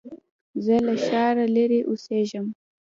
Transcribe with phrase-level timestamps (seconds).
[0.65, 2.47] زه له ښاره لرې اوسېږم